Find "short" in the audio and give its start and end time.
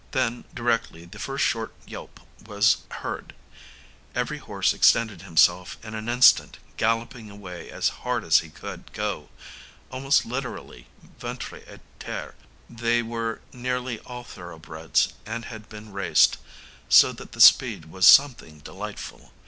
1.45-1.75